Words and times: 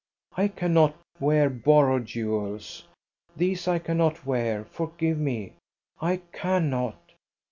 I 0.35 0.47
cannot 0.47 0.95
wear 1.19 1.47
borrowed 1.47 2.07
jewels. 2.07 2.87
These 3.37 3.67
I 3.67 3.77
cannot 3.77 4.25
wear. 4.25 4.65
Forgive 4.65 5.19
me, 5.19 5.53
I 6.01 6.21
cannot. 6.31 6.97